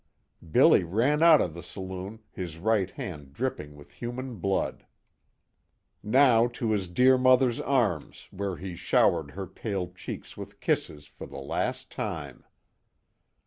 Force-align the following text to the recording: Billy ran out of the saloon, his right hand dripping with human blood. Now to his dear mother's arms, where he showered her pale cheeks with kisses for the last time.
Billy 0.49 0.83
ran 0.83 1.21
out 1.21 1.41
of 1.41 1.53
the 1.53 1.61
saloon, 1.61 2.21
his 2.31 2.57
right 2.57 2.89
hand 2.89 3.33
dripping 3.33 3.75
with 3.75 3.91
human 3.91 4.37
blood. 4.37 4.87
Now 6.01 6.47
to 6.57 6.71
his 6.71 6.87
dear 6.87 7.19
mother's 7.19 7.59
arms, 7.61 8.27
where 8.31 8.57
he 8.57 8.75
showered 8.75 9.29
her 9.29 9.45
pale 9.45 9.91
cheeks 9.93 10.35
with 10.35 10.59
kisses 10.59 11.05
for 11.05 11.27
the 11.27 11.37
last 11.37 11.91
time. 11.91 12.43